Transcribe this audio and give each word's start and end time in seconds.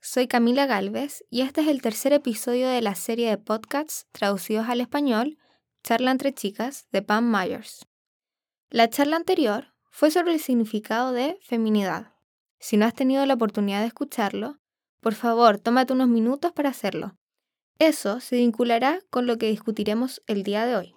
soy 0.00 0.28
Camila 0.28 0.66
Galvez 0.66 1.24
y 1.30 1.40
este 1.42 1.60
es 1.62 1.68
el 1.68 1.82
tercer 1.82 2.12
episodio 2.12 2.68
de 2.68 2.80
la 2.80 2.94
serie 2.94 3.30
de 3.30 3.38
podcasts 3.38 4.06
traducidos 4.12 4.68
al 4.68 4.80
español 4.80 5.38
Charla 5.82 6.10
entre 6.10 6.32
chicas 6.32 6.86
de 6.92 7.02
Pam 7.02 7.30
Myers. 7.30 7.86
La 8.70 8.88
charla 8.88 9.16
anterior 9.16 9.74
fue 9.90 10.10
sobre 10.10 10.34
el 10.34 10.40
significado 10.40 11.12
de 11.12 11.38
feminidad. 11.42 12.14
Si 12.58 12.76
no 12.76 12.86
has 12.86 12.94
tenido 12.94 13.24
la 13.26 13.34
oportunidad 13.34 13.80
de 13.80 13.86
escucharlo, 13.86 14.58
por 15.00 15.14
favor, 15.14 15.58
tómate 15.58 15.92
unos 15.92 16.08
minutos 16.08 16.52
para 16.52 16.70
hacerlo. 16.70 17.16
Eso 17.78 18.20
se 18.20 18.36
vinculará 18.36 19.00
con 19.10 19.26
lo 19.26 19.38
que 19.38 19.48
discutiremos 19.48 20.22
el 20.26 20.42
día 20.42 20.66
de 20.66 20.76
hoy. 20.76 20.94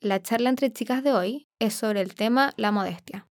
La 0.00 0.20
charla 0.20 0.50
entre 0.50 0.72
chicas 0.72 1.02
de 1.02 1.12
hoy 1.12 1.48
es 1.58 1.74
sobre 1.74 2.00
el 2.00 2.14
tema 2.14 2.52
la 2.56 2.72
modestia. 2.72 3.28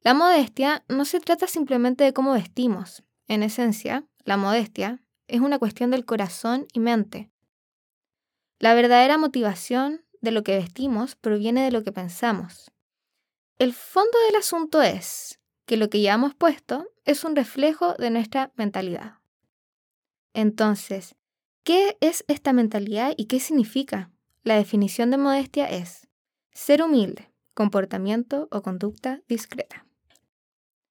La 0.00 0.14
modestia 0.14 0.84
no 0.88 1.04
se 1.04 1.20
trata 1.20 1.46
simplemente 1.46 2.04
de 2.04 2.12
cómo 2.12 2.32
vestimos. 2.32 3.02
En 3.26 3.42
esencia, 3.42 4.06
la 4.28 4.36
modestia 4.36 5.02
es 5.26 5.40
una 5.40 5.58
cuestión 5.58 5.90
del 5.90 6.04
corazón 6.04 6.66
y 6.74 6.80
mente. 6.80 7.30
La 8.58 8.74
verdadera 8.74 9.16
motivación 9.16 10.04
de 10.20 10.32
lo 10.32 10.42
que 10.42 10.58
vestimos 10.58 11.16
proviene 11.16 11.64
de 11.64 11.70
lo 11.70 11.82
que 11.82 11.92
pensamos. 11.92 12.70
El 13.58 13.72
fondo 13.72 14.18
del 14.26 14.36
asunto 14.36 14.82
es 14.82 15.40
que 15.64 15.78
lo 15.78 15.88
que 15.88 16.00
llevamos 16.00 16.34
puesto 16.34 16.90
es 17.06 17.24
un 17.24 17.36
reflejo 17.36 17.94
de 17.94 18.10
nuestra 18.10 18.52
mentalidad. 18.56 19.14
Entonces, 20.34 21.14
¿qué 21.62 21.96
es 22.02 22.22
esta 22.28 22.52
mentalidad 22.52 23.14
y 23.16 23.28
qué 23.28 23.40
significa? 23.40 24.10
La 24.44 24.56
definición 24.56 25.10
de 25.10 25.16
modestia 25.16 25.70
es 25.70 26.06
ser 26.52 26.82
humilde, 26.82 27.32
comportamiento 27.54 28.46
o 28.50 28.60
conducta 28.60 29.22
discreta. 29.26 29.87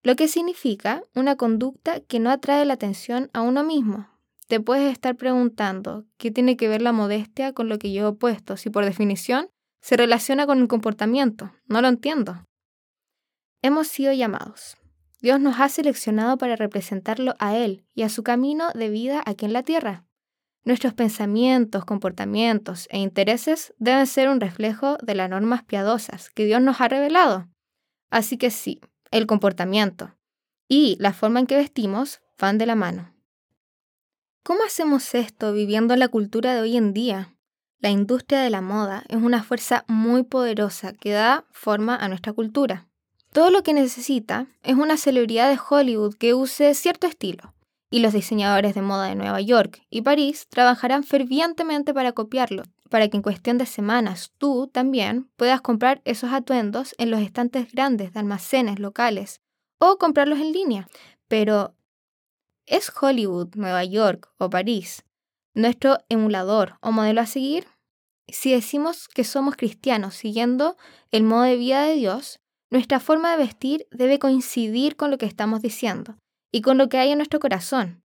Lo 0.07 0.15
que 0.15 0.29
significa 0.29 1.03
una 1.15 1.35
conducta 1.35 1.99
que 1.99 2.21
no 2.21 2.29
atrae 2.29 2.63
la 2.63 2.75
atención 2.75 3.29
a 3.33 3.41
uno 3.41 3.65
mismo. 3.65 4.07
Te 4.47 4.61
puedes 4.61 4.89
estar 4.89 5.17
preguntando 5.17 6.05
qué 6.15 6.31
tiene 6.31 6.55
que 6.55 6.69
ver 6.69 6.81
la 6.81 6.93
modestia 6.93 7.51
con 7.51 7.67
lo 7.67 7.77
que 7.77 7.89
llevo 7.89 8.15
puesto, 8.15 8.55
si 8.55 8.69
por 8.69 8.85
definición 8.85 9.49
se 9.81 9.97
relaciona 9.97 10.47
con 10.47 10.59
el 10.59 10.69
comportamiento. 10.69 11.51
No 11.65 11.81
lo 11.81 11.89
entiendo. 11.89 12.41
Hemos 13.61 13.89
sido 13.89 14.13
llamados. 14.13 14.77
Dios 15.19 15.41
nos 15.41 15.59
ha 15.59 15.67
seleccionado 15.67 16.37
para 16.37 16.55
representarlo 16.55 17.35
a 17.37 17.57
Él 17.57 17.83
y 17.93 18.03
a 18.03 18.09
su 18.09 18.23
camino 18.23 18.69
de 18.75 18.87
vida 18.87 19.21
aquí 19.25 19.43
en 19.43 19.51
la 19.51 19.63
tierra. 19.63 20.05
Nuestros 20.63 20.93
pensamientos, 20.93 21.83
comportamientos 21.83 22.87
e 22.91 22.99
intereses 22.99 23.73
deben 23.77 24.07
ser 24.07 24.29
un 24.29 24.39
reflejo 24.39 24.95
de 25.03 25.15
las 25.15 25.29
normas 25.29 25.65
piadosas 25.65 26.29
que 26.29 26.45
Dios 26.45 26.61
nos 26.61 26.79
ha 26.79 26.87
revelado. 26.87 27.49
Así 28.09 28.37
que 28.37 28.51
sí, 28.51 28.79
el 29.11 29.27
comportamiento 29.27 30.15
y 30.67 30.97
la 30.99 31.13
forma 31.13 31.39
en 31.39 31.47
que 31.47 31.55
vestimos 31.55 32.21
van 32.37 32.57
de 32.57 32.65
la 32.65 32.75
mano. 32.75 33.13
¿Cómo 34.43 34.63
hacemos 34.63 35.13
esto 35.15 35.53
viviendo 35.53 35.95
la 35.95 36.07
cultura 36.07 36.53
de 36.53 36.61
hoy 36.61 36.77
en 36.77 36.93
día? 36.93 37.35
La 37.79 37.89
industria 37.89 38.39
de 38.39 38.49
la 38.49 38.61
moda 38.61 39.03
es 39.09 39.17
una 39.17 39.43
fuerza 39.43 39.83
muy 39.87 40.23
poderosa 40.23 40.93
que 40.93 41.11
da 41.11 41.45
forma 41.51 41.95
a 41.95 42.07
nuestra 42.07 42.33
cultura. 42.33 42.87
Todo 43.33 43.51
lo 43.51 43.61
que 43.61 43.73
necesita 43.73 44.47
es 44.63 44.75
una 44.75 44.97
celebridad 44.97 45.49
de 45.49 45.59
Hollywood 45.69 46.15
que 46.15 46.33
use 46.33 46.73
cierto 46.73 47.07
estilo, 47.07 47.53
y 47.89 47.99
los 47.99 48.13
diseñadores 48.13 48.73
de 48.73 48.81
moda 48.81 49.07
de 49.07 49.15
Nueva 49.15 49.41
York 49.41 49.81
y 49.89 50.01
París 50.01 50.47
trabajarán 50.49 51.03
fervientemente 51.03 51.93
para 51.93 52.13
copiarlo, 52.13 52.63
para 52.89 53.07
que 53.07 53.17
en 53.17 53.23
cuestión 53.23 53.57
de 53.57 53.65
semanas 53.65 54.31
tú 54.37 54.67
también 54.67 55.29
puedas 55.35 55.61
comprar 55.61 56.01
esos 56.05 56.31
atuendos 56.31 56.95
en 56.97 57.11
los 57.11 57.21
estantes 57.21 57.71
grandes 57.71 58.13
de 58.13 58.19
almacenes 58.19 58.79
locales 58.79 59.41
o 59.79 59.97
comprarlos 59.97 60.39
en 60.39 60.51
línea. 60.51 60.87
Pero, 61.27 61.75
¿es 62.65 62.91
Hollywood, 62.99 63.55
Nueva 63.55 63.83
York 63.83 64.29
o 64.37 64.49
París 64.49 65.03
nuestro 65.57 65.97
emulador 66.07 66.77
o 66.81 66.91
modelo 66.91 67.21
a 67.21 67.25
seguir? 67.25 67.67
Si 68.27 68.51
decimos 68.51 69.07
que 69.07 69.23
somos 69.23 69.55
cristianos 69.55 70.15
siguiendo 70.15 70.77
el 71.11 71.23
modo 71.23 71.43
de 71.43 71.55
vida 71.55 71.83
de 71.83 71.95
Dios, 71.95 72.39
nuestra 72.69 72.99
forma 72.99 73.31
de 73.31 73.37
vestir 73.37 73.87
debe 73.91 74.19
coincidir 74.19 74.95
con 74.95 75.11
lo 75.11 75.17
que 75.17 75.25
estamos 75.25 75.61
diciendo 75.61 76.17
y 76.51 76.61
con 76.61 76.77
lo 76.77 76.89
que 76.89 76.97
hay 76.97 77.11
en 77.11 77.17
nuestro 77.17 77.39
corazón. 77.39 78.03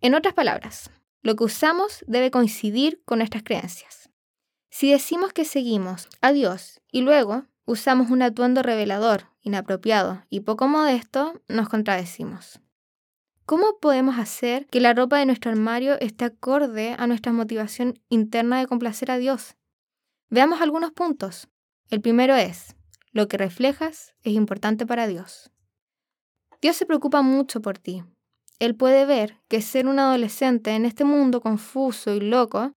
En 0.00 0.14
otras 0.14 0.34
palabras, 0.34 0.90
lo 1.22 1.34
que 1.36 1.44
usamos 1.44 2.04
debe 2.06 2.30
coincidir 2.30 3.02
con 3.04 3.18
nuestras 3.18 3.42
creencias. 3.42 4.03
Si 4.74 4.90
decimos 4.90 5.32
que 5.32 5.44
seguimos 5.44 6.08
a 6.20 6.32
Dios 6.32 6.80
y 6.90 7.02
luego 7.02 7.44
usamos 7.64 8.10
un 8.10 8.22
atuendo 8.22 8.60
revelador, 8.60 9.28
inapropiado 9.40 10.24
y 10.30 10.40
poco 10.40 10.66
modesto, 10.66 11.40
nos 11.46 11.68
contradecimos. 11.68 12.60
¿Cómo 13.46 13.78
podemos 13.80 14.18
hacer 14.18 14.66
que 14.66 14.80
la 14.80 14.92
ropa 14.92 15.18
de 15.18 15.26
nuestro 15.26 15.52
armario 15.52 15.96
esté 16.00 16.24
acorde 16.24 16.96
a 16.98 17.06
nuestra 17.06 17.32
motivación 17.32 18.00
interna 18.08 18.58
de 18.58 18.66
complacer 18.66 19.12
a 19.12 19.18
Dios? 19.18 19.54
Veamos 20.28 20.60
algunos 20.60 20.90
puntos. 20.90 21.46
El 21.88 22.00
primero 22.00 22.34
es, 22.34 22.74
lo 23.12 23.28
que 23.28 23.38
reflejas 23.38 24.16
es 24.24 24.32
importante 24.32 24.86
para 24.86 25.06
Dios. 25.06 25.52
Dios 26.60 26.74
se 26.74 26.84
preocupa 26.84 27.22
mucho 27.22 27.62
por 27.62 27.78
ti. 27.78 28.02
Él 28.58 28.74
puede 28.74 29.06
ver 29.06 29.36
que 29.46 29.62
ser 29.62 29.86
un 29.86 30.00
adolescente 30.00 30.72
en 30.72 30.84
este 30.84 31.04
mundo 31.04 31.40
confuso 31.40 32.12
y 32.12 32.18
loco 32.18 32.74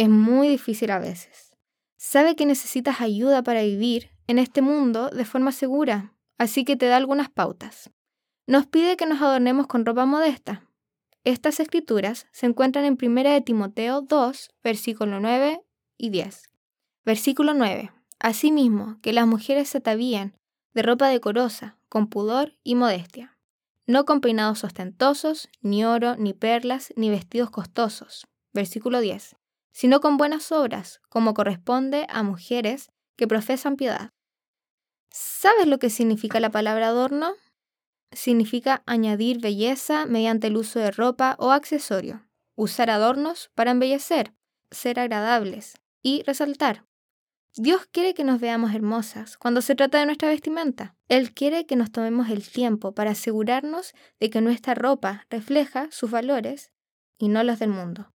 es 0.00 0.08
muy 0.08 0.48
difícil 0.48 0.92
a 0.92 0.98
veces. 0.98 1.54
Sabe 1.98 2.34
que 2.34 2.46
necesitas 2.46 3.02
ayuda 3.02 3.42
para 3.42 3.60
vivir 3.60 4.12
en 4.28 4.38
este 4.38 4.62
mundo 4.62 5.10
de 5.10 5.26
forma 5.26 5.52
segura, 5.52 6.14
así 6.38 6.64
que 6.64 6.74
te 6.74 6.86
da 6.86 6.96
algunas 6.96 7.28
pautas. 7.28 7.90
Nos 8.46 8.66
pide 8.66 8.96
que 8.96 9.04
nos 9.04 9.20
adornemos 9.20 9.66
con 9.66 9.84
ropa 9.84 10.06
modesta. 10.06 10.66
Estas 11.24 11.60
escrituras 11.60 12.26
se 12.32 12.46
encuentran 12.46 12.86
en 12.86 12.96
1 12.98 13.30
de 13.30 13.42
Timoteo 13.42 14.00
2, 14.00 14.48
versículo 14.64 15.20
9 15.20 15.60
y 15.98 16.08
10. 16.08 16.48
Versículo 17.04 17.52
9. 17.52 17.92
Asimismo, 18.20 18.98
que 19.02 19.12
las 19.12 19.26
mujeres 19.26 19.68
se 19.68 19.78
atavíen 19.78 20.34
de 20.72 20.80
ropa 20.80 21.08
decorosa, 21.08 21.76
con 21.90 22.06
pudor 22.06 22.56
y 22.64 22.74
modestia, 22.74 23.36
no 23.86 24.06
con 24.06 24.22
peinados 24.22 24.64
ostentosos, 24.64 25.50
ni 25.60 25.84
oro, 25.84 26.16
ni 26.16 26.32
perlas, 26.32 26.90
ni 26.96 27.10
vestidos 27.10 27.50
costosos. 27.50 28.26
Versículo 28.54 29.00
10. 29.00 29.36
Sino 29.72 30.00
con 30.00 30.16
buenas 30.16 30.52
obras, 30.52 31.00
como 31.08 31.34
corresponde 31.34 32.06
a 32.08 32.22
mujeres 32.22 32.90
que 33.16 33.28
profesan 33.28 33.76
piedad. 33.76 34.10
¿Sabes 35.10 35.66
lo 35.66 35.78
que 35.78 35.90
significa 35.90 36.40
la 36.40 36.50
palabra 36.50 36.88
adorno? 36.88 37.34
Significa 38.12 38.82
añadir 38.86 39.40
belleza 39.40 40.06
mediante 40.06 40.48
el 40.48 40.56
uso 40.56 40.78
de 40.78 40.90
ropa 40.90 41.36
o 41.38 41.52
accesorio, 41.52 42.26
usar 42.56 42.90
adornos 42.90 43.50
para 43.54 43.70
embellecer, 43.70 44.34
ser 44.70 44.98
agradables 45.00 45.74
y 46.02 46.22
resaltar. 46.22 46.84
Dios 47.56 47.86
quiere 47.90 48.14
que 48.14 48.22
nos 48.22 48.40
veamos 48.40 48.72
hermosas 48.74 49.36
cuando 49.36 49.60
se 49.60 49.74
trata 49.74 49.98
de 49.98 50.06
nuestra 50.06 50.28
vestimenta. 50.28 50.94
Él 51.08 51.34
quiere 51.34 51.66
que 51.66 51.74
nos 51.74 51.90
tomemos 51.90 52.30
el 52.30 52.48
tiempo 52.48 52.94
para 52.94 53.10
asegurarnos 53.10 53.92
de 54.20 54.30
que 54.30 54.40
nuestra 54.40 54.74
ropa 54.74 55.26
refleja 55.30 55.88
sus 55.90 56.10
valores 56.10 56.70
y 57.18 57.28
no 57.28 57.42
los 57.42 57.58
del 57.58 57.70
mundo. 57.70 58.12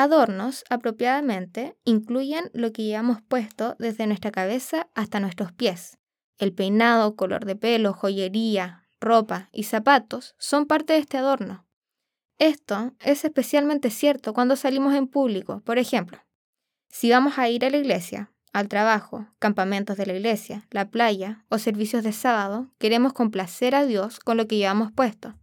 Adornos, 0.00 0.64
apropiadamente, 0.70 1.76
incluyen 1.82 2.52
lo 2.52 2.72
que 2.72 2.84
llevamos 2.84 3.20
puesto 3.20 3.74
desde 3.80 4.06
nuestra 4.06 4.30
cabeza 4.30 4.86
hasta 4.94 5.18
nuestros 5.18 5.50
pies. 5.50 5.98
El 6.38 6.52
peinado, 6.52 7.16
color 7.16 7.44
de 7.44 7.56
pelo, 7.56 7.92
joyería, 7.94 8.88
ropa 9.00 9.48
y 9.50 9.64
zapatos 9.64 10.36
son 10.38 10.66
parte 10.66 10.92
de 10.92 11.00
este 11.00 11.18
adorno. 11.18 11.66
Esto 12.38 12.92
es 13.00 13.24
especialmente 13.24 13.90
cierto 13.90 14.34
cuando 14.34 14.54
salimos 14.54 14.94
en 14.94 15.08
público, 15.08 15.62
por 15.64 15.78
ejemplo. 15.78 16.20
Si 16.88 17.10
vamos 17.10 17.36
a 17.36 17.48
ir 17.48 17.64
a 17.64 17.70
la 17.70 17.78
iglesia, 17.78 18.30
al 18.52 18.68
trabajo, 18.68 19.26
campamentos 19.40 19.96
de 19.96 20.06
la 20.06 20.14
iglesia, 20.14 20.68
la 20.70 20.90
playa 20.90 21.44
o 21.48 21.58
servicios 21.58 22.04
de 22.04 22.12
sábado, 22.12 22.70
queremos 22.78 23.14
complacer 23.14 23.74
a 23.74 23.84
Dios 23.84 24.20
con 24.20 24.36
lo 24.36 24.46
que 24.46 24.58
llevamos 24.58 24.92
puesto. 24.92 25.34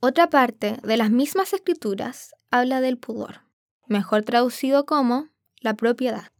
Otra 0.00 0.30
parte 0.30 0.78
de 0.82 0.96
las 0.96 1.10
mismas 1.10 1.52
escrituras 1.52 2.34
habla 2.50 2.80
del 2.80 2.96
pudor, 2.96 3.46
mejor 3.88 4.22
traducido 4.22 4.86
como 4.86 5.28
la 5.60 5.74
propiedad. 5.74 6.32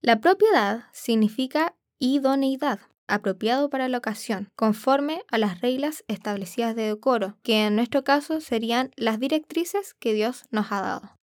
La 0.00 0.20
propiedad 0.20 0.84
significa 0.92 1.74
idoneidad, 1.98 2.80
apropiado 3.06 3.70
para 3.70 3.88
la 3.88 3.98
ocasión, 3.98 4.50
conforme 4.56 5.22
a 5.30 5.38
las 5.38 5.60
reglas 5.60 6.04
establecidas 6.08 6.74
de 6.74 6.82
decoro, 6.82 7.36
que 7.42 7.66
en 7.66 7.76
nuestro 7.76 8.04
caso 8.04 8.40
serían 8.40 8.90
las 8.96 9.18
directrices 9.20 9.94
que 9.94 10.14
Dios 10.14 10.44
nos 10.50 10.72
ha 10.72 10.80
dado. 10.80 11.18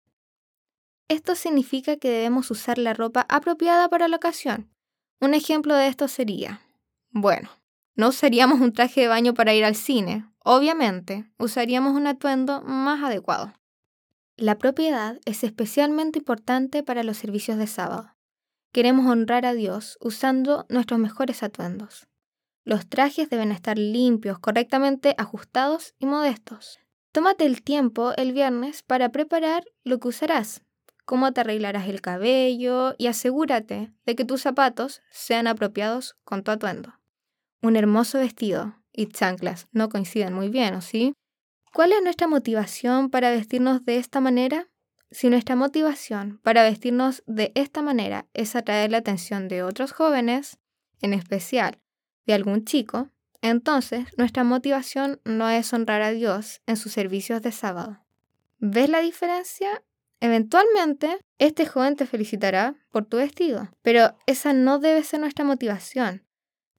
Esto 1.08 1.34
significa 1.34 1.96
que 1.96 2.10
debemos 2.10 2.50
usar 2.50 2.78
la 2.78 2.94
ropa 2.94 3.26
apropiada 3.28 3.88
para 3.88 4.08
la 4.08 4.16
ocasión. 4.16 4.70
Un 5.20 5.34
ejemplo 5.34 5.74
de 5.74 5.88
esto 5.88 6.08
sería, 6.08 6.60
bueno, 7.10 7.50
no 7.96 8.08
usaríamos 8.08 8.60
un 8.60 8.72
traje 8.72 9.02
de 9.02 9.08
baño 9.08 9.34
para 9.34 9.52
ir 9.52 9.64
al 9.64 9.74
cine, 9.74 10.30
obviamente, 10.44 11.30
usaríamos 11.38 11.94
un 11.94 12.06
atuendo 12.06 12.62
más 12.62 13.02
adecuado. 13.02 13.52
La 14.40 14.56
propiedad 14.56 15.20
es 15.26 15.44
especialmente 15.44 16.20
importante 16.20 16.82
para 16.82 17.02
los 17.02 17.18
servicios 17.18 17.58
de 17.58 17.66
sábado. 17.66 18.16
Queremos 18.72 19.04
honrar 19.06 19.44
a 19.44 19.52
Dios 19.52 19.98
usando 20.00 20.64
nuestros 20.70 20.98
mejores 20.98 21.42
atuendos. 21.42 22.08
Los 22.64 22.88
trajes 22.88 23.28
deben 23.28 23.52
estar 23.52 23.76
limpios, 23.76 24.38
correctamente 24.38 25.14
ajustados 25.18 25.94
y 25.98 26.06
modestos. 26.06 26.78
Tómate 27.12 27.44
el 27.44 27.62
tiempo 27.62 28.14
el 28.16 28.32
viernes 28.32 28.82
para 28.82 29.10
preparar 29.10 29.64
lo 29.84 30.00
que 30.00 30.08
usarás, 30.08 30.62
cómo 31.04 31.30
te 31.32 31.42
arreglarás 31.42 31.86
el 31.86 32.00
cabello 32.00 32.94
y 32.96 33.08
asegúrate 33.08 33.92
de 34.06 34.14
que 34.14 34.24
tus 34.24 34.40
zapatos 34.40 35.02
sean 35.10 35.48
apropiados 35.48 36.16
con 36.24 36.44
tu 36.44 36.50
atuendo. 36.50 36.94
Un 37.60 37.76
hermoso 37.76 38.18
vestido 38.18 38.74
y 38.90 39.08
chanclas 39.08 39.68
no 39.72 39.90
coinciden 39.90 40.32
muy 40.32 40.48
bien, 40.48 40.72
¿o 40.76 40.80
sí? 40.80 41.12
¿Cuál 41.72 41.92
es 41.92 42.02
nuestra 42.02 42.26
motivación 42.26 43.10
para 43.10 43.30
vestirnos 43.30 43.84
de 43.84 43.96
esta 43.96 44.20
manera? 44.20 44.68
Si 45.12 45.28
nuestra 45.28 45.54
motivación 45.54 46.40
para 46.42 46.64
vestirnos 46.64 47.22
de 47.26 47.52
esta 47.54 47.80
manera 47.80 48.26
es 48.34 48.56
atraer 48.56 48.90
la 48.90 48.98
atención 48.98 49.48
de 49.48 49.62
otros 49.62 49.92
jóvenes, 49.92 50.58
en 51.00 51.14
especial 51.14 51.78
de 52.26 52.34
algún 52.34 52.64
chico, 52.64 53.10
entonces 53.40 54.06
nuestra 54.16 54.44
motivación 54.44 55.20
no 55.24 55.48
es 55.48 55.72
honrar 55.72 56.02
a 56.02 56.10
Dios 56.10 56.60
en 56.66 56.76
sus 56.76 56.92
servicios 56.92 57.40
de 57.42 57.52
sábado. 57.52 58.04
¿Ves 58.58 58.90
la 58.90 59.00
diferencia? 59.00 59.82
Eventualmente, 60.20 61.18
este 61.38 61.66
joven 61.66 61.96
te 61.96 62.04
felicitará 62.04 62.74
por 62.90 63.06
tu 63.06 63.16
vestido, 63.16 63.70
pero 63.82 64.16
esa 64.26 64.52
no 64.52 64.78
debe 64.78 65.02
ser 65.02 65.20
nuestra 65.20 65.44
motivación. 65.44 66.26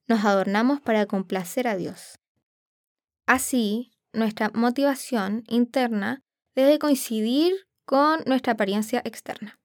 Nos 0.06 0.24
adornamos 0.24 0.80
para 0.80 1.06
complacer 1.06 1.66
a 1.66 1.76
Dios. 1.76 2.18
Así, 3.26 3.91
nuestra 4.12 4.50
motivación 4.54 5.44
interna 5.48 6.20
debe 6.54 6.78
coincidir 6.78 7.52
con 7.84 8.22
nuestra 8.26 8.54
apariencia 8.54 9.00
externa. 9.04 9.58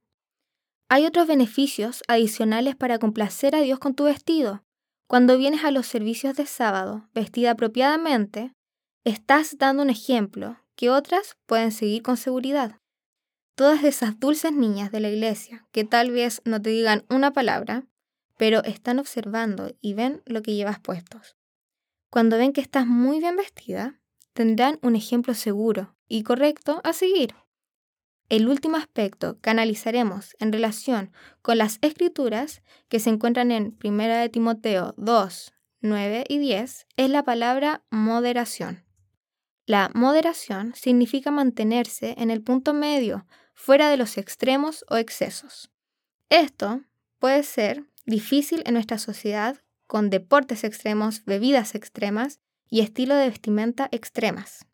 Hay 0.89 1.05
otros 1.05 1.27
beneficios 1.27 2.03
adicionales 2.07 2.75
para 2.75 2.97
complacer 2.97 3.55
a 3.55 3.61
Dios 3.61 3.79
con 3.79 3.93
tu 3.93 4.05
vestido. 4.05 4.63
Cuando 5.07 5.37
vienes 5.37 5.63
a 5.63 5.71
los 5.71 5.85
servicios 5.85 6.35
de 6.35 6.45
sábado 6.45 7.09
vestida 7.13 7.51
apropiadamente, 7.51 8.53
estás 9.03 9.57
dando 9.57 9.83
un 9.83 9.89
ejemplo 9.89 10.57
que 10.75 10.89
otras 10.89 11.37
pueden 11.45 11.71
seguir 11.71 12.03
con 12.03 12.17
seguridad. 12.17 12.79
Todas 13.55 13.83
esas 13.83 14.19
dulces 14.19 14.53
niñas 14.53 14.91
de 14.91 14.99
la 14.99 15.09
iglesia 15.09 15.67
que 15.71 15.83
tal 15.83 16.11
vez 16.11 16.41
no 16.45 16.61
te 16.61 16.69
digan 16.69 17.05
una 17.09 17.33
palabra, 17.33 17.85
pero 18.37 18.63
están 18.63 18.99
observando 18.99 19.75
y 19.81 19.93
ven 19.93 20.21
lo 20.25 20.41
que 20.41 20.53
llevas 20.53 20.79
puestos. 20.79 21.35
Cuando 22.09 22.37
ven 22.37 22.53
que 22.53 22.61
estás 22.61 22.85
muy 22.85 23.19
bien 23.19 23.35
vestida, 23.35 23.99
tendrán 24.37 24.77
un 24.83 24.95
ejemplo 24.95 25.33
seguro 25.33 25.95
y 26.07 26.21
correcto 26.21 26.79
a 26.83 26.93
seguir. 26.93 27.33
El 28.29 28.47
último 28.47 28.77
aspecto 28.77 29.39
que 29.41 29.49
analizaremos 29.49 30.35
en 30.37 30.53
relación 30.53 31.11
con 31.41 31.57
las 31.57 31.79
escrituras 31.81 32.61
que 32.87 32.99
se 32.99 33.09
encuentran 33.09 33.49
en 33.49 33.75
1 33.83 34.03
de 34.03 34.29
Timoteo 34.29 34.93
2, 34.95 35.53
9 35.81 36.25
y 36.29 36.37
10 36.37 36.85
es 36.97 37.09
la 37.09 37.23
palabra 37.23 37.83
moderación. 37.89 38.85
La 39.65 39.89
moderación 39.95 40.75
significa 40.75 41.31
mantenerse 41.31 42.13
en 42.19 42.29
el 42.29 42.43
punto 42.43 42.75
medio, 42.75 43.25
fuera 43.55 43.89
de 43.89 43.97
los 43.97 44.19
extremos 44.19 44.85
o 44.87 44.97
excesos. 44.97 45.71
Esto 46.29 46.81
puede 47.17 47.41
ser 47.41 47.85
difícil 48.05 48.61
en 48.67 48.75
nuestra 48.75 48.99
sociedad 48.99 49.63
con 49.87 50.11
deportes 50.11 50.63
extremos, 50.63 51.25
bebidas 51.25 51.73
extremas 51.73 52.39
y 52.69 52.81
estilo 52.81 53.15
de 53.15 53.29
vestimenta 53.29 53.87
extremas 53.91 54.67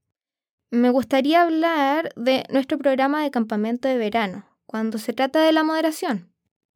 me 0.73 0.89
gustaría 0.89 1.43
hablar 1.43 2.11
de 2.15 2.45
nuestro 2.49 2.79
programa 2.79 3.21
de 3.21 3.29
campamento 3.29 3.87
de 3.87 3.95
verano, 3.95 4.43
cuando 4.65 4.97
se 4.97 5.13
trata 5.13 5.43
de 5.43 5.51
la 5.51 5.63
moderación. 5.63 6.33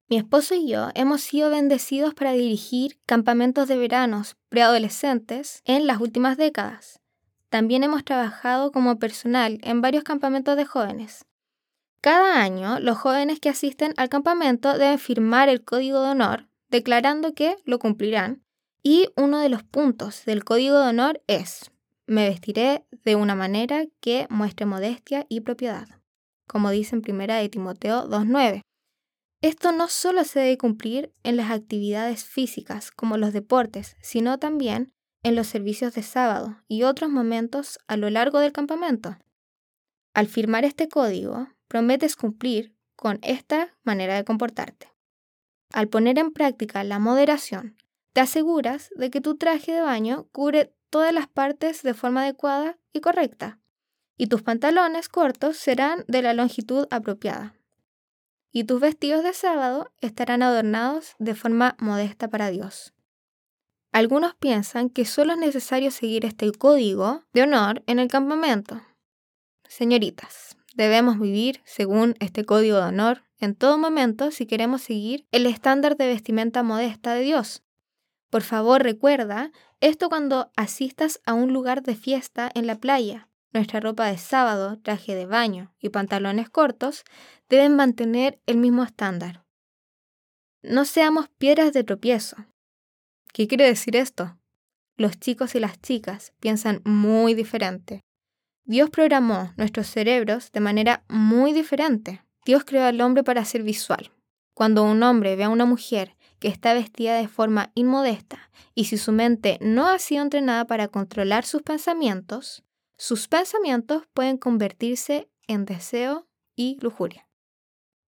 Mi 0.08 0.18
esposo 0.18 0.54
y 0.54 0.68
yo 0.68 0.90
hemos 0.94 1.22
sido 1.22 1.50
bendecidos 1.50 2.14
para 2.14 2.34
dirigir 2.34 3.00
campamentos 3.08 3.68
de 3.68 3.76
veranos 3.76 4.38
preadolescentes 4.50 5.64
en 5.66 5.88
las 5.88 6.00
últimas 6.00 6.38
décadas. 6.38 7.00
También 7.50 7.84
hemos 7.84 8.06
trabajado 8.06 8.72
como 8.72 9.00
personal 9.00 9.58
en 9.64 9.82
varios 9.82 10.04
campamentos 10.04 10.56
de 10.58 10.66
jóvenes. 10.66 11.26
Cada 12.00 12.40
año, 12.40 12.80
los 12.80 13.00
jóvenes 13.00 13.40
que 13.40 13.50
asisten 13.50 13.96
al 13.98 14.10
campamento 14.10 14.78
deben 14.78 15.00
firmar 15.00 15.50
el 15.50 15.66
código 15.66 16.04
de 16.04 16.10
honor, 16.12 16.48
declarando 16.70 17.34
que 17.34 17.56
lo 17.66 17.80
cumplirán, 17.80 18.44
y 18.84 19.10
uno 19.16 19.40
de 19.40 19.50
los 19.50 19.64
puntos 19.64 20.24
del 20.26 20.44
código 20.44 20.80
de 20.80 20.90
honor 20.90 21.22
es 21.28 21.72
me 22.08 22.30
vestiré 22.30 22.86
de 23.04 23.16
una 23.16 23.36
manera 23.36 23.86
que 24.00 24.28
muestre 24.30 24.66
modestia 24.66 25.26
y 25.30 25.42
propiedad, 25.42 25.88
como 26.48 26.72
dice 26.72 26.96
en 26.96 27.02
primera 27.02 27.36
de 27.36 27.50
Timoteo 27.50 28.10
2.9. 28.10 28.62
Esto 29.42 29.72
no 29.72 29.88
solo 29.88 30.24
se 30.24 30.40
debe 30.40 30.58
cumplir 30.58 31.14
en 31.24 31.38
las 31.38 31.52
actividades 31.52 32.24
físicas 32.24 32.92
como 32.92 33.18
los 33.18 33.34
deportes, 33.34 33.96
sino 34.02 34.40
también 34.40 34.94
en 35.22 35.36
los 35.36 35.48
servicios 35.48 35.94
de 35.94 36.02
sábado 36.02 36.58
y 36.68 36.84
otros 36.84 37.10
momentos 37.10 37.78
a 37.88 37.98
lo 37.98 38.10
largo 38.10 38.40
del 38.40 38.52
campamento. 38.52 39.18
Al 40.14 40.28
firmar 40.28 40.66
este 40.66 40.88
código, 40.88 41.50
prometes 41.68 42.16
cumplir 42.16 42.74
con 42.96 43.20
esta 43.22 43.76
manera 43.84 44.16
de 44.16 44.24
comportarte. 44.24 44.92
Al 45.72 45.88
poner 45.88 46.18
en 46.18 46.32
práctica 46.32 46.84
la 46.84 46.98
moderación, 46.98 47.78
te 48.18 48.22
aseguras 48.22 48.90
de 48.96 49.12
que 49.12 49.22
tu 49.22 49.38
traje 49.38 49.72
de 49.72 49.82
baño 49.82 50.28
cubre 50.32 50.74
todas 50.90 51.14
las 51.14 51.28
partes 51.28 51.84
de 51.84 51.94
forma 51.94 52.24
adecuada 52.24 52.80
y 52.92 53.00
correcta, 53.00 53.60
y 54.18 54.26
tus 54.26 54.42
pantalones 54.42 55.08
cortos 55.08 55.58
serán 55.58 56.04
de 56.08 56.24
la 56.24 56.34
longitud 56.34 56.88
apropiada. 56.90 57.54
Y 58.52 58.64
tus 58.64 58.82
vestidos 58.82 59.22
de 59.22 59.34
sábado 59.34 59.92
estarán 60.02 60.42
adornados 60.42 61.14
de 61.20 61.36
forma 61.36 61.76
modesta 61.78 62.28
para 62.28 62.50
Dios. 62.50 62.92
Algunos 63.92 64.34
piensan 64.34 64.90
que 64.90 65.06
solo 65.06 65.34
es 65.34 65.38
necesario 65.38 65.92
seguir 65.92 66.26
este 66.26 66.52
código 66.52 67.22
de 67.34 67.44
honor 67.44 67.84
en 67.86 68.00
el 68.00 68.08
campamento. 68.08 68.82
Señoritas, 69.68 70.58
debemos 70.74 71.20
vivir 71.20 71.62
según 71.66 72.16
este 72.20 72.46
código 72.46 72.78
de 72.78 72.86
honor 72.86 73.26
en 73.40 73.54
todo 73.54 73.78
momento 73.78 74.32
si 74.32 74.48
queremos 74.48 74.82
seguir 74.82 75.28
el 75.32 75.46
estándar 75.46 75.98
de 75.98 76.08
vestimenta 76.08 76.64
modesta 76.64 77.14
de 77.14 77.22
Dios. 77.22 77.62
Por 78.30 78.42
favor, 78.42 78.84
recuerda 78.84 79.52
esto 79.80 80.10
cuando 80.10 80.52
asistas 80.56 81.22
a 81.26 81.34
un 81.34 81.54
lugar 81.54 81.84
de 81.84 81.96
fiesta 81.96 82.52
en 82.54 82.68
la 82.68 82.76
playa. 82.76 83.30
Nuestra 83.54 83.80
ropa 83.80 84.08
de 84.08 84.18
sábado, 84.18 84.80
traje 84.82 85.16
de 85.16 85.26
baño 85.26 85.74
y 85.80 85.90
pantalones 85.90 86.50
cortos 86.50 87.04
deben 87.50 87.76
mantener 87.76 88.40
el 88.46 88.58
mismo 88.58 88.84
estándar. 88.84 89.46
No 90.62 90.84
seamos 90.84 91.30
piedras 91.30 91.72
de 91.72 91.84
tropiezo. 91.84 92.36
¿Qué 93.32 93.48
quiere 93.48 93.66
decir 93.66 93.96
esto? 93.96 94.38
Los 94.98 95.18
chicos 95.20 95.56
y 95.56 95.60
las 95.60 95.80
chicas 95.80 96.34
piensan 96.40 96.82
muy 96.84 97.36
diferente. 97.36 98.02
Dios 98.66 98.90
programó 98.90 99.54
nuestros 99.56 99.88
cerebros 99.88 100.52
de 100.52 100.60
manera 100.60 101.06
muy 101.08 101.54
diferente. 101.54 102.24
Dios 102.46 102.66
creó 102.66 102.84
al 102.84 103.00
hombre 103.00 103.24
para 103.24 103.46
ser 103.46 103.64
visual. 103.64 104.12
Cuando 104.54 104.84
un 104.84 105.04
hombre 105.04 105.36
ve 105.38 105.46
a 105.46 105.50
una 105.50 105.66
mujer 105.66 106.17
que 106.40 106.48
está 106.48 106.74
vestida 106.74 107.16
de 107.16 107.28
forma 107.28 107.72
inmodesta 107.76 108.50
y 108.76 108.86
si 108.86 108.98
su 108.98 109.12
mente 109.12 109.58
no 109.62 109.88
ha 109.88 110.00
sido 110.00 110.24
entrenada 110.24 110.66
para 110.66 110.88
controlar 110.88 111.46
sus 111.46 111.64
pensamientos, 111.64 112.64
sus 112.98 113.28
pensamientos 113.28 114.04
pueden 114.14 114.38
convertirse 114.38 115.30
en 115.48 115.66
deseo 115.66 116.28
y 116.56 116.78
lujuria. 116.82 117.28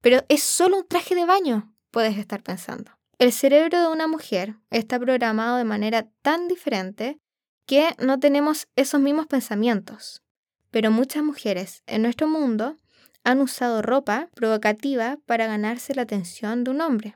Pero 0.01 0.23
es 0.29 0.43
solo 0.43 0.77
un 0.77 0.87
traje 0.87 1.15
de 1.15 1.25
baño, 1.25 1.73
puedes 1.91 2.17
estar 2.17 2.43
pensando. 2.43 2.91
El 3.19 3.31
cerebro 3.31 3.81
de 3.81 3.87
una 3.87 4.07
mujer 4.07 4.55
está 4.69 4.99
programado 4.99 5.57
de 5.57 5.63
manera 5.63 6.07
tan 6.21 6.47
diferente 6.47 7.19
que 7.65 7.95
no 7.99 8.19
tenemos 8.19 8.67
esos 8.75 9.01
mismos 9.01 9.27
pensamientos. 9.27 10.23
Pero 10.71 10.91
muchas 10.91 11.23
mujeres 11.23 11.83
en 11.87 12.03
nuestro 12.03 12.27
mundo 12.27 12.77
han 13.23 13.41
usado 13.41 13.81
ropa 13.81 14.29
provocativa 14.35 15.17
para 15.25 15.47
ganarse 15.47 15.95
la 15.95 16.03
atención 16.03 16.63
de 16.63 16.71
un 16.71 16.81
hombre. 16.81 17.15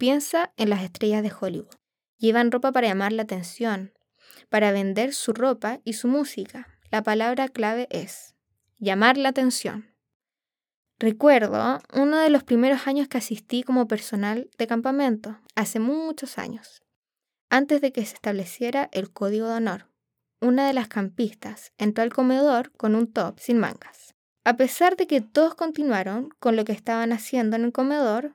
Piensa 0.00 0.50
en 0.56 0.70
las 0.70 0.82
estrellas 0.82 1.22
de 1.22 1.30
Hollywood. 1.38 1.76
Llevan 2.16 2.50
ropa 2.50 2.72
para 2.72 2.88
llamar 2.88 3.12
la 3.12 3.24
atención, 3.24 3.92
para 4.48 4.72
vender 4.72 5.12
su 5.12 5.34
ropa 5.34 5.82
y 5.84 5.92
su 5.92 6.08
música. 6.08 6.68
La 6.90 7.02
palabra 7.02 7.48
clave 7.48 7.86
es 7.90 8.34
llamar 8.78 9.18
la 9.18 9.28
atención. 9.28 9.94
Recuerdo 10.98 11.82
uno 11.92 12.16
de 12.16 12.30
los 12.30 12.44
primeros 12.44 12.86
años 12.86 13.08
que 13.08 13.18
asistí 13.18 13.62
como 13.62 13.88
personal 13.88 14.48
de 14.56 14.66
campamento, 14.66 15.38
hace 15.54 15.80
muchos 15.80 16.38
años, 16.38 16.82
antes 17.50 17.82
de 17.82 17.92
que 17.92 18.06
se 18.06 18.14
estableciera 18.14 18.88
el 18.92 19.12
código 19.12 19.48
de 19.48 19.56
honor. 19.56 19.90
Una 20.40 20.66
de 20.66 20.72
las 20.72 20.88
campistas 20.88 21.74
entró 21.76 22.02
al 22.02 22.14
comedor 22.14 22.72
con 22.72 22.94
un 22.94 23.12
top 23.12 23.38
sin 23.38 23.58
mangas. 23.58 24.14
A 24.44 24.56
pesar 24.56 24.96
de 24.96 25.06
que 25.06 25.20
todos 25.20 25.54
continuaron 25.54 26.30
con 26.38 26.56
lo 26.56 26.64
que 26.64 26.72
estaban 26.72 27.12
haciendo 27.12 27.56
en 27.56 27.64
el 27.64 27.72
comedor, 27.72 28.34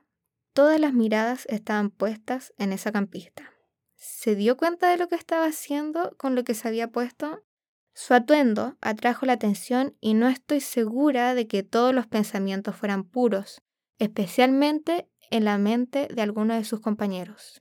Todas 0.56 0.80
las 0.80 0.94
miradas 0.94 1.44
estaban 1.50 1.90
puestas 1.90 2.54
en 2.56 2.72
esa 2.72 2.90
campista. 2.90 3.52
¿Se 3.94 4.34
dio 4.34 4.56
cuenta 4.56 4.88
de 4.88 4.96
lo 4.96 5.06
que 5.06 5.14
estaba 5.14 5.44
haciendo 5.44 6.16
con 6.16 6.34
lo 6.34 6.44
que 6.44 6.54
se 6.54 6.66
había 6.66 6.88
puesto? 6.88 7.44
Su 7.92 8.14
atuendo 8.14 8.78
atrajo 8.80 9.26
la 9.26 9.34
atención 9.34 9.98
y 10.00 10.14
no 10.14 10.28
estoy 10.28 10.62
segura 10.62 11.34
de 11.34 11.46
que 11.46 11.62
todos 11.62 11.94
los 11.94 12.06
pensamientos 12.06 12.74
fueran 12.74 13.04
puros, 13.04 13.60
especialmente 13.98 15.10
en 15.30 15.44
la 15.44 15.58
mente 15.58 16.08
de 16.08 16.22
algunos 16.22 16.56
de 16.56 16.64
sus 16.64 16.80
compañeros. 16.80 17.60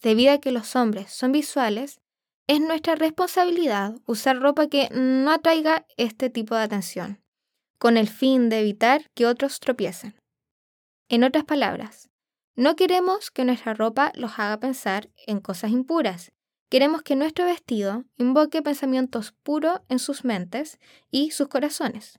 Debido 0.00 0.32
a 0.32 0.38
que 0.38 0.52
los 0.52 0.76
hombres 0.76 1.10
son 1.10 1.32
visuales, 1.32 2.00
es 2.46 2.60
nuestra 2.60 2.94
responsabilidad 2.94 3.96
usar 4.06 4.38
ropa 4.38 4.68
que 4.68 4.88
no 4.92 5.32
atraiga 5.32 5.84
este 5.96 6.30
tipo 6.30 6.54
de 6.54 6.62
atención, 6.62 7.20
con 7.80 7.96
el 7.96 8.08
fin 8.08 8.48
de 8.50 8.60
evitar 8.60 9.10
que 9.14 9.26
otros 9.26 9.58
tropiecen. 9.58 10.14
En 11.08 11.24
otras 11.24 11.44
palabras, 11.44 12.08
no 12.56 12.74
queremos 12.74 13.30
que 13.30 13.44
nuestra 13.44 13.74
ropa 13.74 14.12
los 14.14 14.38
haga 14.38 14.58
pensar 14.58 15.10
en 15.26 15.40
cosas 15.40 15.70
impuras. 15.70 16.32
Queremos 16.70 17.02
que 17.02 17.14
nuestro 17.14 17.44
vestido 17.44 18.04
invoque 18.16 18.62
pensamientos 18.62 19.32
puros 19.42 19.80
en 19.88 19.98
sus 19.98 20.24
mentes 20.24 20.78
y 21.10 21.30
sus 21.30 21.48
corazones. 21.48 22.18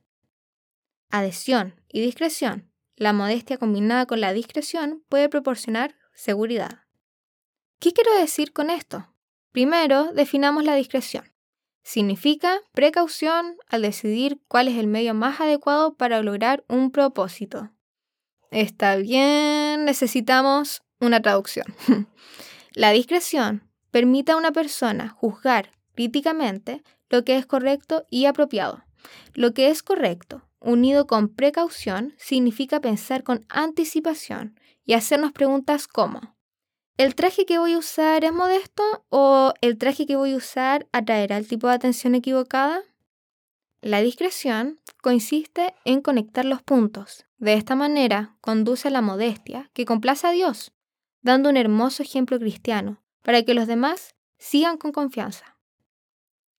Adhesión 1.09 1.81
y 1.89 2.01
discreción. 2.01 2.71
La 2.95 3.13
modestia 3.13 3.57
combinada 3.57 4.05
con 4.05 4.21
la 4.21 4.31
discreción 4.31 5.03
puede 5.09 5.27
proporcionar 5.27 5.95
seguridad. 6.13 6.83
¿Qué 7.79 7.91
quiero 7.91 8.15
decir 8.17 8.53
con 8.53 8.69
esto? 8.69 9.13
Primero, 9.51 10.11
definamos 10.13 10.63
la 10.63 10.75
discreción. 10.75 11.33
Significa 11.83 12.61
precaución 12.73 13.57
al 13.67 13.81
decidir 13.81 14.39
cuál 14.47 14.67
es 14.67 14.77
el 14.77 14.87
medio 14.87 15.13
más 15.13 15.39
adecuado 15.39 15.95
para 15.95 16.21
lograr 16.21 16.63
un 16.67 16.91
propósito. 16.91 17.71
Está 18.51 18.95
bien, 18.95 19.85
necesitamos 19.85 20.81
una 20.99 21.21
traducción. 21.21 21.65
la 22.73 22.91
discreción 22.91 23.69
permite 23.91 24.31
a 24.31 24.37
una 24.37 24.51
persona 24.51 25.09
juzgar 25.09 25.71
críticamente 25.95 26.83
lo 27.09 27.23
que 27.23 27.37
es 27.37 27.45
correcto 27.45 28.05
y 28.09 28.25
apropiado. 28.25 28.83
Lo 29.33 29.53
que 29.53 29.69
es 29.69 29.83
correcto, 29.83 30.43
unido 30.59 31.07
con 31.07 31.29
precaución, 31.29 32.13
significa 32.17 32.81
pensar 32.81 33.23
con 33.23 33.45
anticipación 33.49 34.59
y 34.85 34.93
hacernos 34.93 35.31
preguntas 35.31 35.87
como 35.87 36.37
¿El 36.97 37.13
traje 37.13 37.45
que 37.45 37.59
voy 37.59 37.73
a 37.73 37.77
usar 37.77 38.25
es 38.25 38.33
modesto 38.33 39.05
o 39.09 39.53
el 39.61 39.77
traje 39.77 40.07
que 40.07 40.15
voy 40.15 40.33
a 40.33 40.37
usar 40.37 40.87
atraerá 40.91 41.37
el 41.37 41.47
tipo 41.47 41.67
de 41.67 41.75
atención 41.75 42.15
equivocada? 42.15 42.81
La 43.81 44.01
discreción 44.01 44.79
consiste 45.03 45.75
en 45.85 46.01
conectar 46.01 46.43
los 46.43 46.63
puntos. 46.63 47.26
De 47.37 47.53
esta 47.53 47.75
manera 47.75 48.35
conduce 48.41 48.87
a 48.87 48.91
la 48.91 49.01
modestia 49.01 49.69
que 49.73 49.85
complace 49.85 50.25
a 50.25 50.31
Dios, 50.31 50.73
dando 51.21 51.49
un 51.49 51.57
hermoso 51.57 52.01
ejemplo 52.01 52.39
cristiano 52.39 53.03
para 53.21 53.43
que 53.43 53.53
los 53.53 53.67
demás 53.67 54.15
sigan 54.39 54.77
con 54.77 54.91
confianza. 54.91 55.57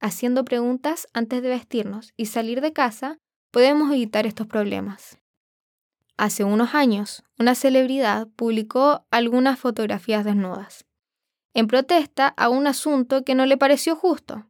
Haciendo 0.01 0.45
preguntas 0.45 1.09
antes 1.13 1.43
de 1.43 1.49
vestirnos 1.49 2.13
y 2.17 2.27
salir 2.27 2.61
de 2.61 2.73
casa, 2.73 3.19
podemos 3.51 3.91
evitar 3.91 4.27
estos 4.27 4.47
problemas. 4.47 5.19
Hace 6.17 6.45
unos 6.45 6.75
años, 6.75 7.25
una 7.39 7.55
celebridad 7.55 8.29
publicó 8.37 9.07
algunas 9.11 9.59
fotografías 9.59 10.25
desnudas, 10.25 10.85
en 11.55 11.67
protesta 11.67 12.29
a 12.37 12.49
un 12.49 12.69
asunto 12.69 13.25
que 13.25 13.35
no 13.35 13.47
le 13.47 13.57
pareció 13.57 13.97
justo. 13.97 14.47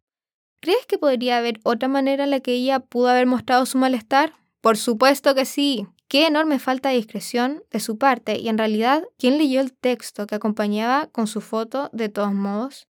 ¿Crees 0.60 0.84
que 0.86 0.98
podría 0.98 1.38
haber 1.38 1.60
otra 1.62 1.88
manera 1.88 2.24
en 2.24 2.30
la 2.30 2.40
que 2.40 2.52
ella 2.52 2.80
pudo 2.80 3.08
haber 3.08 3.26
mostrado 3.26 3.64
su 3.64 3.78
malestar? 3.78 4.34
Por 4.60 4.76
supuesto 4.76 5.34
que 5.34 5.44
sí. 5.44 5.86
Qué 6.08 6.26
enorme 6.26 6.58
falta 6.58 6.88
de 6.88 6.96
discreción 6.96 7.62
de 7.70 7.80
su 7.80 7.98
parte 7.98 8.38
y 8.38 8.48
en 8.48 8.56
realidad, 8.56 9.04
¿quién 9.18 9.36
leyó 9.36 9.60
el 9.60 9.74
texto 9.74 10.26
que 10.26 10.36
acompañaba 10.36 11.08
con 11.08 11.26
su 11.26 11.42
foto 11.42 11.90
de 11.92 12.08
todos 12.08 12.32
modos? 12.32 12.88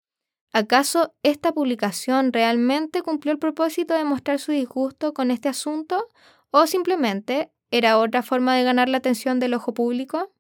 ¿Acaso 0.53 1.13
esta 1.21 1.51
publicación 1.51 2.31
realmente 2.31 3.01
cumplió 3.01 3.33
el 3.33 3.39
propósito 3.39 3.93
de 3.93 4.05
mostrar 4.05 4.39
su 4.39 4.53
disgusto 4.53 5.13
con 5.13 5.29
este 5.29 5.49
asunto 5.49 6.07
o 6.51 6.67
simplemente 6.67 7.51
era 7.69 7.97
otra 7.97 8.23
forma 8.23 8.55
de 8.55 8.63
ganar 8.63 8.87
la 8.87 8.97
atención 8.97 9.39
del 9.39 9.55
ojo 9.55 9.73
público? 9.73 10.33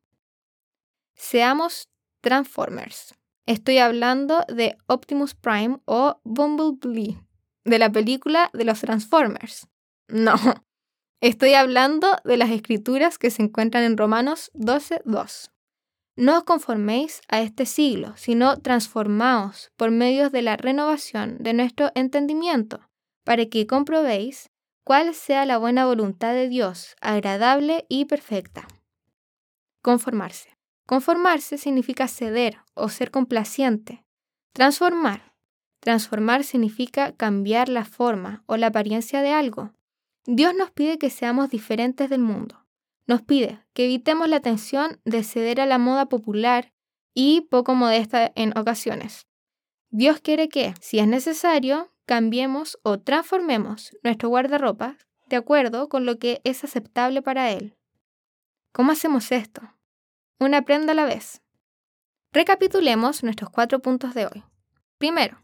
Seamos 1.13 1.89
Transformers. 2.21 3.15
Estoy 3.45 3.79
hablando 3.79 4.45
de 4.47 4.77
Optimus 4.87 5.35
Prime 5.35 5.79
o 5.85 6.21
Bumblebee, 6.23 7.17
de 7.65 7.79
la 7.79 7.91
película 7.91 8.49
de 8.53 8.63
los 8.63 8.79
Transformers. 8.79 9.67
No, 10.07 10.35
estoy 11.21 11.53
hablando 11.53 12.17
de 12.25 12.37
las 12.37 12.49
escrituras 12.49 13.17
que 13.17 13.31
se 13.31 13.43
encuentran 13.43 13.83
en 13.83 13.97
Romanos 13.97 14.51
12.2. 14.55 15.51
No 16.17 16.37
os 16.39 16.43
conforméis 16.43 17.21
a 17.29 17.41
este 17.41 17.65
siglo, 17.65 18.13
sino 18.17 18.57
transformaos 18.57 19.71
por 19.77 19.91
medio 19.91 20.29
de 20.29 20.41
la 20.41 20.57
renovación 20.57 21.37
de 21.39 21.53
nuestro 21.53 21.91
entendimiento, 21.95 22.89
para 23.23 23.45
que 23.45 23.65
comprobéis 23.65 24.49
cuál 24.83 25.13
sea 25.13 25.45
la 25.45 25.57
buena 25.57 25.85
voluntad 25.85 26.33
de 26.33 26.49
Dios, 26.49 26.95
agradable 26.99 27.85
y 27.87 28.05
perfecta. 28.05 28.67
Conformarse. 29.81 30.57
Conformarse 30.85 31.57
significa 31.57 32.07
ceder 32.07 32.57
o 32.73 32.89
ser 32.89 33.11
complaciente. 33.11 34.03
Transformar. 34.53 35.33
Transformar 35.79 36.43
significa 36.43 37.13
cambiar 37.13 37.69
la 37.69 37.85
forma 37.85 38.43
o 38.47 38.57
la 38.57 38.67
apariencia 38.67 39.21
de 39.21 39.31
algo. 39.31 39.71
Dios 40.25 40.53
nos 40.55 40.71
pide 40.71 40.99
que 40.99 41.09
seamos 41.09 41.49
diferentes 41.49 42.09
del 42.09 42.21
mundo. 42.21 42.63
Nos 43.07 43.21
pide 43.23 43.59
que 43.73 43.85
evitemos 43.85 44.29
la 44.29 44.39
tensión 44.39 45.01
de 45.03 45.23
ceder 45.23 45.59
a 45.59 45.65
la 45.65 45.79
moda 45.79 46.07
popular 46.07 46.71
y 47.13 47.41
poco 47.41 47.73
modesta 47.73 48.31
en 48.35 48.57
ocasiones. 48.57 49.27
Dios 49.89 50.21
quiere 50.21 50.47
que, 50.47 50.73
si 50.79 50.99
es 50.99 51.07
necesario, 51.07 51.91
cambiemos 52.05 52.79
o 52.83 52.99
transformemos 52.99 53.97
nuestro 54.03 54.29
guardarropa 54.29 54.97
de 55.27 55.37
acuerdo 55.37 55.89
con 55.89 56.05
lo 56.05 56.19
que 56.19 56.39
es 56.43 56.63
aceptable 56.63 57.21
para 57.21 57.51
Él. 57.51 57.75
¿Cómo 58.71 58.91
hacemos 58.91 59.31
esto? 59.31 59.61
Una 60.39 60.61
prenda 60.61 60.93
a 60.93 60.95
la 60.95 61.05
vez. 61.05 61.41
Recapitulemos 62.31 63.23
nuestros 63.23 63.49
cuatro 63.49 63.79
puntos 63.79 64.13
de 64.13 64.27
hoy. 64.27 64.43
Primero, 64.97 65.41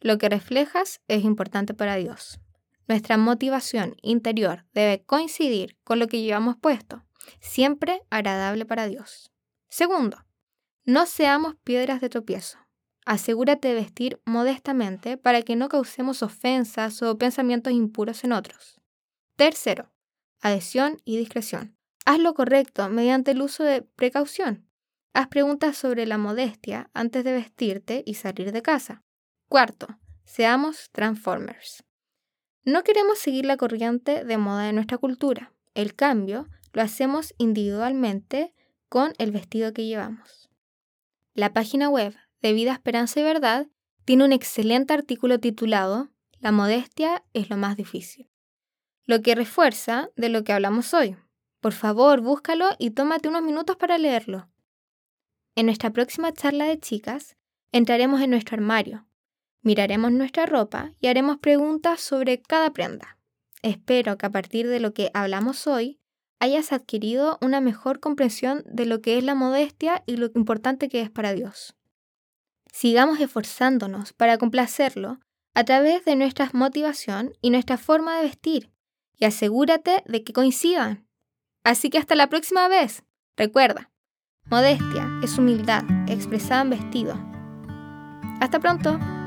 lo 0.00 0.18
que 0.18 0.28
reflejas 0.28 1.00
es 1.08 1.24
importante 1.24 1.72
para 1.72 1.96
Dios. 1.96 2.40
Nuestra 2.88 3.18
motivación 3.18 3.96
interior 4.00 4.64
debe 4.72 5.04
coincidir 5.04 5.76
con 5.84 5.98
lo 5.98 6.08
que 6.08 6.22
llevamos 6.22 6.56
puesto, 6.56 7.04
siempre 7.38 8.02
agradable 8.08 8.64
para 8.64 8.88
Dios. 8.88 9.30
Segundo, 9.68 10.24
no 10.84 11.04
seamos 11.04 11.54
piedras 11.64 12.00
de 12.00 12.08
tropiezo. 12.08 12.58
Asegúrate 13.04 13.68
de 13.68 13.74
vestir 13.74 14.22
modestamente 14.24 15.18
para 15.18 15.42
que 15.42 15.54
no 15.54 15.68
causemos 15.68 16.22
ofensas 16.22 17.02
o 17.02 17.18
pensamientos 17.18 17.74
impuros 17.74 18.24
en 18.24 18.32
otros. 18.32 18.80
Tercero, 19.36 19.92
adhesión 20.40 21.02
y 21.04 21.18
discreción. 21.18 21.76
Haz 22.06 22.18
lo 22.20 22.32
correcto 22.32 22.88
mediante 22.88 23.32
el 23.32 23.42
uso 23.42 23.64
de 23.64 23.82
precaución. 23.82 24.66
Haz 25.12 25.28
preguntas 25.28 25.76
sobre 25.76 26.06
la 26.06 26.16
modestia 26.16 26.90
antes 26.94 27.22
de 27.22 27.32
vestirte 27.32 28.02
y 28.06 28.14
salir 28.14 28.50
de 28.52 28.62
casa. 28.62 29.02
Cuarto, 29.48 29.88
seamos 30.24 30.88
transformers. 30.92 31.84
No 32.68 32.84
queremos 32.84 33.18
seguir 33.18 33.46
la 33.46 33.56
corriente 33.56 34.24
de 34.24 34.36
moda 34.36 34.64
de 34.64 34.74
nuestra 34.74 34.98
cultura. 34.98 35.54
El 35.72 35.94
cambio 35.94 36.50
lo 36.74 36.82
hacemos 36.82 37.32
individualmente 37.38 38.52
con 38.90 39.14
el 39.16 39.32
vestido 39.32 39.72
que 39.72 39.86
llevamos. 39.86 40.50
La 41.32 41.54
página 41.54 41.88
web 41.88 42.14
de 42.42 42.52
Vida, 42.52 42.74
Esperanza 42.74 43.20
y 43.20 43.22
Verdad, 43.22 43.68
tiene 44.04 44.26
un 44.26 44.34
excelente 44.34 44.92
artículo 44.92 45.40
titulado 45.40 46.10
La 46.40 46.52
modestia 46.52 47.24
es 47.32 47.48
lo 47.48 47.56
más 47.56 47.74
difícil, 47.74 48.28
lo 49.06 49.22
que 49.22 49.34
refuerza 49.34 50.10
de 50.16 50.28
lo 50.28 50.44
que 50.44 50.52
hablamos 50.52 50.92
hoy. 50.92 51.16
Por 51.60 51.72
favor, 51.72 52.20
búscalo 52.20 52.68
y 52.78 52.90
tómate 52.90 53.30
unos 53.30 53.44
minutos 53.44 53.76
para 53.76 53.96
leerlo. 53.96 54.50
En 55.54 55.64
nuestra 55.64 55.90
próxima 55.90 56.34
charla 56.34 56.66
de 56.66 56.78
chicas, 56.78 57.38
entraremos 57.72 58.20
en 58.20 58.28
nuestro 58.28 58.56
armario, 58.56 59.07
miraremos 59.62 60.12
nuestra 60.12 60.46
ropa 60.46 60.92
y 61.00 61.08
haremos 61.08 61.38
preguntas 61.38 62.00
sobre 62.00 62.40
cada 62.40 62.72
prenda. 62.72 63.18
Espero 63.62 64.16
que 64.18 64.26
a 64.26 64.30
partir 64.30 64.68
de 64.68 64.80
lo 64.80 64.94
que 64.94 65.10
hablamos 65.14 65.66
hoy, 65.66 65.98
hayas 66.40 66.72
adquirido 66.72 67.38
una 67.40 67.60
mejor 67.60 68.00
comprensión 68.00 68.62
de 68.66 68.86
lo 68.86 69.00
que 69.00 69.18
es 69.18 69.24
la 69.24 69.34
modestia 69.34 70.02
y 70.06 70.16
lo 70.16 70.30
importante 70.34 70.88
que 70.88 71.00
es 71.00 71.10
para 71.10 71.32
Dios. 71.32 71.74
Sigamos 72.72 73.20
esforzándonos 73.20 74.12
para 74.12 74.38
complacerlo 74.38 75.18
a 75.54 75.64
través 75.64 76.04
de 76.04 76.14
nuestra 76.14 76.50
motivación 76.52 77.32
y 77.40 77.50
nuestra 77.50 77.76
forma 77.76 78.16
de 78.16 78.24
vestir, 78.24 78.70
y 79.16 79.24
asegúrate 79.24 80.04
de 80.06 80.22
que 80.22 80.32
coincidan. 80.32 81.08
Así 81.64 81.90
que 81.90 81.98
hasta 81.98 82.14
la 82.14 82.28
próxima 82.28 82.68
vez. 82.68 83.02
Recuerda, 83.36 83.90
modestia 84.46 85.08
es 85.22 85.36
humildad 85.38 85.82
expresada 86.08 86.62
en 86.62 86.70
vestido. 86.70 87.14
Hasta 88.40 88.60
pronto. 88.60 89.17